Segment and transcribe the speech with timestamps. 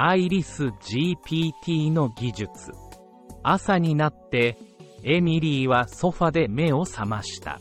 [0.00, 2.70] アイリス GPT の技術。
[3.42, 4.56] 朝になって、
[5.02, 7.58] エミリーはソファで目を覚ました。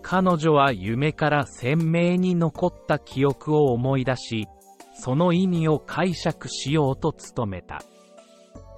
[0.00, 4.48] 彼女は夢から鮮明に残った記憶を思い出し、
[4.94, 7.82] その意味を解釈しようと努めた。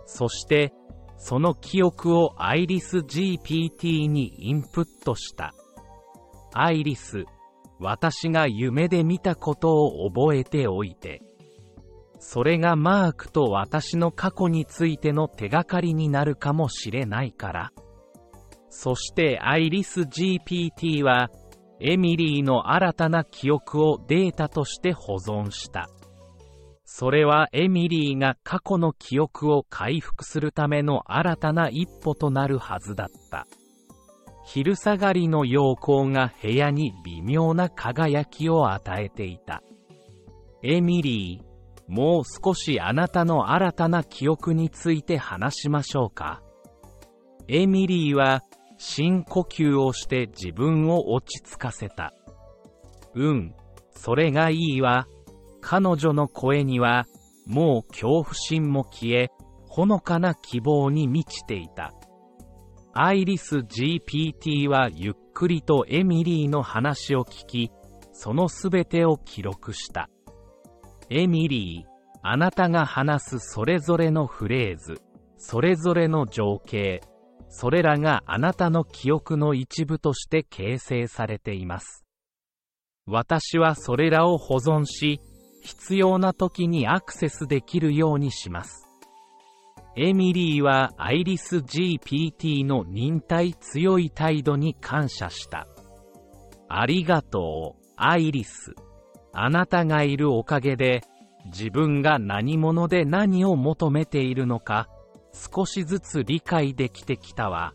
[0.06, 0.74] そして、
[1.16, 5.54] その記憶をアイリス GPT にインプットした。
[6.52, 7.24] アイリス、
[7.78, 11.22] 私が夢で見たことを覚えておいて。
[12.18, 17.72] それがマークと私の過去についての手がかりになるかもしれないから。
[18.70, 21.30] そしてアイリス GPT は、
[21.80, 25.88] エミリーの新たな記憶をデータとして保存した。
[26.84, 33.46] それはエミリーが過去の記憶を回復するための新たな一歩となるはずだった。
[34.44, 39.62] 昼下がりの陽光が部屋に微妙な輝きを与えていた。
[40.62, 41.47] エミリー、
[41.88, 46.42] もう少しあなたの新たな記憶について話しましょうか。
[47.48, 48.44] エミリーは
[48.76, 52.12] 深呼吸をして自分を落ち着かせた。
[53.14, 53.54] うん、
[53.90, 55.08] それがいいわ。
[55.60, 57.06] 彼女の声には、
[57.46, 59.30] もう恐怖心も消え、
[59.66, 61.92] ほのかな希望に満ちていた。
[62.92, 67.72] アイリス GPT はゆっくりとエミリーの話を聞き、
[68.12, 70.10] そのすべてを記録した。
[71.10, 75.00] エミリー、あなたが話すそれぞれのフレーズ、
[75.38, 77.00] それぞれの情景、
[77.48, 82.04] それらがあなたの記憶の一部として形成されています。
[83.06, 85.20] 私はそれらを保存し、
[85.62, 88.86] 必要な時にアクセスできるようにします。
[89.96, 95.66] エミリーはアイリス GPT の忍耐強い態度に感謝した。
[96.68, 98.74] ありがとう、アイリス。
[99.32, 101.02] あなたがいるおかげで、
[101.46, 104.88] 自分が何者で何を求めているのか、
[105.32, 107.74] 少しずつ理解できてきたわ。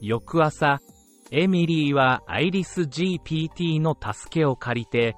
[0.00, 0.80] 翌朝、
[1.30, 5.16] エミリーはアイリス GPT の助けを借りて、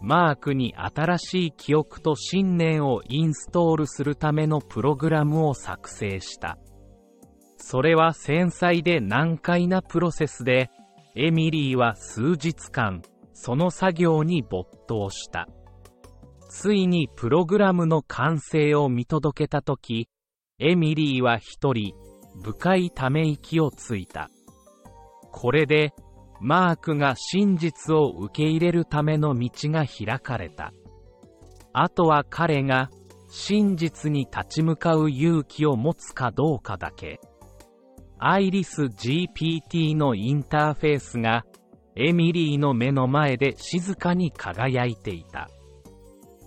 [0.00, 6.58] マークに新しい記憶と信念をインストールするためのプログラムを作成した。
[7.56, 10.70] それは繊細で難解なプロセスで、
[11.16, 13.02] エミリーは数日間、
[13.38, 15.46] その作業に没頭した。
[16.48, 20.08] ついにプログラムの完成を見届けたとき、
[20.58, 21.94] エミリーは一人、
[22.42, 24.30] 深いため息をついた。
[25.32, 25.92] これで、
[26.40, 30.72] マークが真実を受け入れるための道が開かれた。
[31.74, 32.90] あとは彼が
[33.28, 37.20] 真実に立ち向かう勇気を持つかどうかだけ。
[38.18, 41.44] アイリス GPT のインターフェースが
[41.96, 45.48] エミリーの目の前で静かに輝いていた。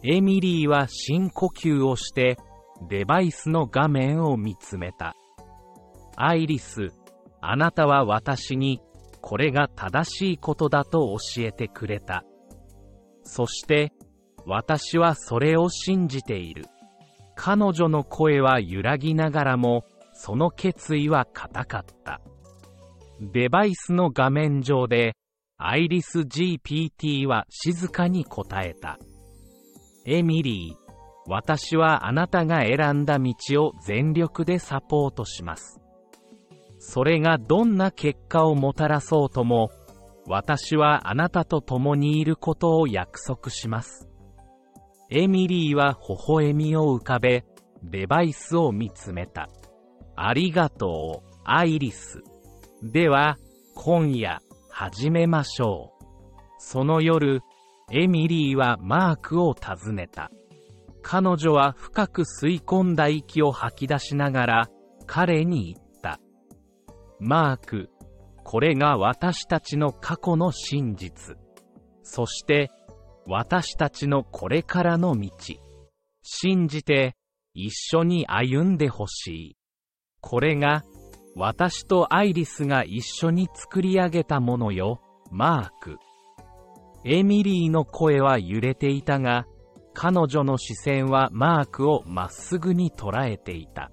[0.03, 2.37] エミリーは深呼吸をして
[2.87, 5.15] デバイスの画面を見つめた。
[6.15, 6.89] アイリス、
[7.41, 8.79] あなたは私に
[9.21, 12.23] これが正しいことだと教えてくれた。
[13.23, 13.91] そして
[14.45, 16.65] 私はそれを信じている。
[17.35, 19.83] 彼女の声は揺らぎながらも
[20.13, 22.21] その決意は固かった。
[23.19, 25.15] デバイスの画面上で
[25.61, 28.97] アイリス GPT は静かに答えた。
[30.05, 30.91] エミリー、
[31.27, 33.33] 私はあなたが選んだ道
[33.65, 35.81] を全力でサポートします。
[36.77, 39.69] それがどんな結果をもたらそうとも、
[40.27, 44.07] 私はあなたと共にいることを約束します。
[45.09, 47.43] エミリーは微笑みを浮かべ、
[47.83, 49.49] デバイスを見つめた。
[50.15, 52.23] ありがとう、アイリス。
[52.81, 53.37] では、
[53.75, 54.39] 今夜、
[54.81, 56.06] 始めましょう。
[56.57, 57.41] その夜、
[57.91, 60.31] エミリーはマークを訪ねた。
[61.01, 64.69] 彼女は深く吸い込んだ息を吐き出しながら、
[65.06, 66.22] 彼に言った。
[67.19, 67.89] マーク、
[68.45, 71.35] これが私たちの過去の真実。
[72.01, 72.71] そして、
[73.27, 75.30] 私たちのこれからの道。
[76.24, 77.18] 信じて、
[77.53, 79.57] 一緒に歩んでほしい。
[80.21, 80.86] これが、
[81.39, 85.00] 私とアイリスが一緒に作り上げたものよ、
[85.31, 85.97] マーク。
[87.06, 89.47] エミリーの声は揺れていたが、
[89.94, 93.89] 彼女の視線はマークをまっすぐに捉えていた。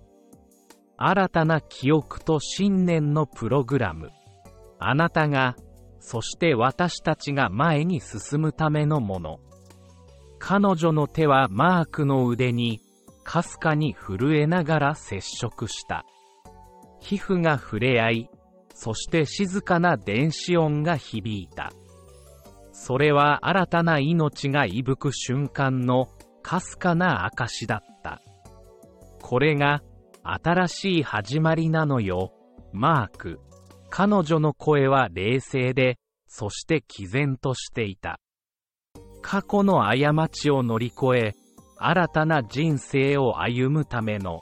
[0.96, 4.10] 新たな記憶と信念のプログラム。
[4.80, 5.54] あなたが、
[6.00, 9.38] そして私たちが前に進むためのもの。
[10.40, 12.80] 彼女の手はマークの腕に、
[13.22, 16.04] かすかに震えながら接触した。
[17.06, 18.30] 皮膚が触れ合い、
[18.74, 21.70] そして静かな電子音が響いた。
[22.72, 26.08] それは新たな命が息吹く瞬間の
[26.42, 28.20] かすかな証だった。
[29.22, 29.82] これが、
[30.24, 32.32] 新しい始まりなのよ、
[32.72, 33.40] マーク。
[33.88, 38.18] 彼女の声は冷静で、そして毅然としていた。
[39.22, 41.34] 過去の過ちを乗り越え、
[41.78, 44.40] 新たな人生を歩むための。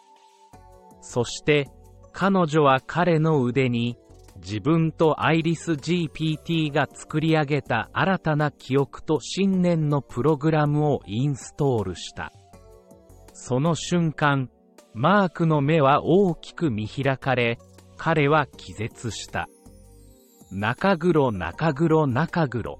[1.03, 1.69] そして、
[2.15, 3.99] 彼女は彼の腕に、
[4.37, 12.33] 自分とアイリス GPT が作り上げた新たな記憶と信念のプログラムをインストールした。
[13.33, 14.49] その瞬間、
[14.95, 17.59] マークの目は大きく見開かれ、
[17.97, 19.49] 彼は気絶した。
[20.53, 22.79] 中黒中黒中黒。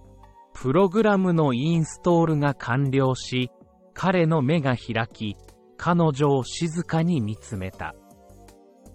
[0.55, 3.51] プログラムのインストールが完了し、
[3.95, 5.37] 彼の目が開き、
[5.77, 7.97] 彼女を静かに見つめた。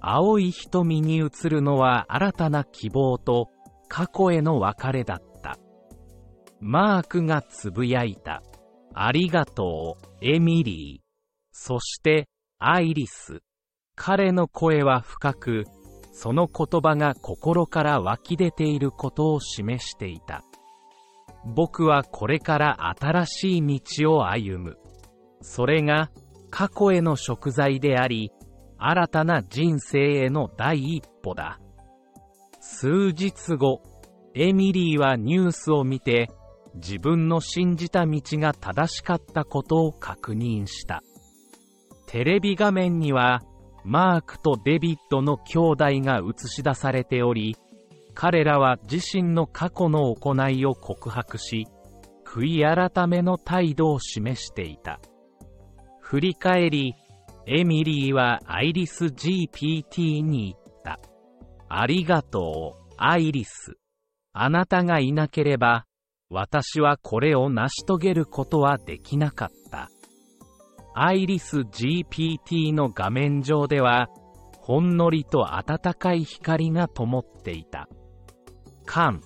[0.02, 3.50] 青い瞳に映るのは新たな希望と
[3.88, 5.58] 過去への別れだった。
[6.62, 8.44] マークがつぶやいた。
[8.94, 11.10] ありがとう、エミリー。
[11.52, 13.42] そして、アイリス。
[13.96, 15.64] 彼の声は深く、
[16.12, 20.44] その言葉が心から湧き出ていることを示していた。
[21.46, 24.78] 僕はこれから新しい道を歩む。
[25.42, 26.12] それが
[26.50, 28.32] 過去への食材であり、
[28.80, 31.60] 新たな人生への第一歩だ。
[32.62, 33.82] 数日後、
[34.34, 36.30] エミリーはニュースを見て、
[36.76, 41.04] 自分の信じた道が正しかったことを確認した。
[42.08, 43.42] テレビ画面には、
[43.84, 47.56] マークとデビッドの兄弟が映し出されており、
[48.14, 51.68] 彼らは自身の過去の行いを告白し、
[52.26, 55.00] 悔い改めの態度を示していた。
[56.02, 56.96] 振り返り、
[57.52, 61.00] エミリーはアイリス GPT に言った。
[61.68, 63.74] ありがとう、アイリス。
[64.34, 65.88] あなたがいなければ、
[66.30, 69.90] 私はこれを成し遂げることはできなかった。
[70.94, 74.10] アイリス GPT の画面上では、
[74.60, 77.90] ほんのりと暖かい光が灯っていた。
[78.86, 79.22] カン、